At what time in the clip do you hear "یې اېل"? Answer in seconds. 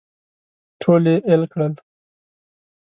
1.11-1.43